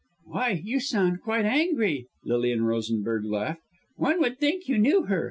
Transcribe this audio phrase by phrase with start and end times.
[0.25, 3.61] "Why, you sound quite angry," Lilian Rosenberg laughed.
[3.97, 5.19] "One would think you knew her.